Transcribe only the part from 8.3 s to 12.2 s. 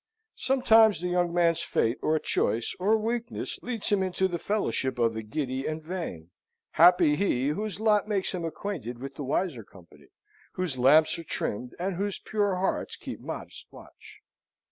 him acquainted with the wiser company, whose lamps are trimmed, and whose